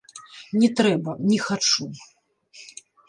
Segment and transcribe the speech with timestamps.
[0.61, 1.85] Не трэба, не хачу.